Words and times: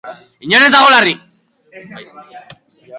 Inor 0.47 0.65
ez 0.67 0.71
dago 0.77 0.89
larri. 0.95 1.15